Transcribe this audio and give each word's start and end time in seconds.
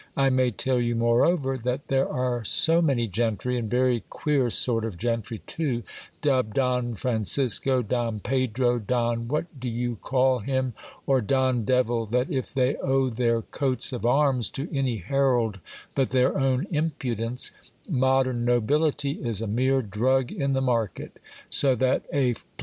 I 0.17 0.31
may 0.31 0.49
tell 0.49 0.79
you, 0.79 0.95
moreover, 0.95 1.59
that 1.59 1.87
there 1.87 2.09
are 2.09 2.43
so 2.43 2.81
many 2.81 3.05
gentry, 3.07 3.55
and 3.55 3.69
very 3.69 3.99
queer 4.09 4.49
sort 4.49 4.83
of 4.83 4.97
gentry 4.97 5.43
too, 5.45 5.83
dubbed 6.23 6.55
Don 6.55 6.95
Francisco, 6.95 7.83
Don 7.83 8.19
Pedro, 8.19 8.79
Don 8.79 9.27
What 9.27 9.59
do 9.59 9.69
you 9.69 9.97
call 9.97 10.39
him, 10.39 10.73
or 11.05 11.21
Don 11.21 11.65
Devil, 11.65 12.07
that 12.07 12.31
if 12.31 12.51
they 12.51 12.77
owe 12.77 13.09
their 13.11 13.43
coats 13.43 13.93
of 13.93 14.03
arms 14.03 14.49
to 14.57 14.67
any 14.75 14.97
herald 14.97 15.59
but 15.93 16.09
their 16.09 16.35
own 16.35 16.65
impudence, 16.71 17.51
modern 17.87 18.43
nobility 18.43 19.11
is 19.23 19.39
a 19.39 19.45
mere 19.45 19.83
drug 19.83 20.31
in 20.31 20.53
the 20.53 20.61
market, 20.61 21.19
so 21.47 21.75
that 21.75 22.01
a 22.01 22.01
pie 22.01 22.01
GIL 22.01 22.01
BLAS 22.01 22.01
INTRODUCED 22.01 22.07
TO 22.07 22.33
COUNT 22.47 22.57
GALIANO. 22.57 22.59